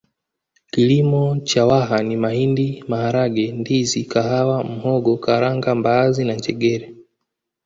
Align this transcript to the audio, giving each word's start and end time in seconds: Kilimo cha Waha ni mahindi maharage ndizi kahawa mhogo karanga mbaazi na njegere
Kilimo 0.71 1.37
cha 1.39 1.65
Waha 1.65 2.03
ni 2.03 2.17
mahindi 2.17 2.83
maharage 2.87 3.51
ndizi 3.51 4.03
kahawa 4.11 4.63
mhogo 4.63 5.11
karanga 5.23 5.69
mbaazi 5.75 6.25
na 6.25 6.33
njegere 6.35 6.95